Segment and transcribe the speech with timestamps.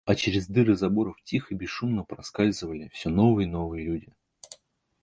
[0.03, 4.07] А через дыры заборов тихо и бесшумно проскальзывали все новые и новые люди.